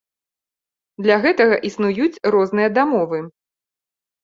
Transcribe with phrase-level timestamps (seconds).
[1.07, 3.23] Для гэтага існуюць розныя дамовы.